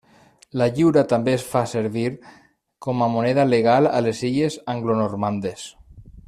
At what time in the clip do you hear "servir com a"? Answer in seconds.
1.73-3.11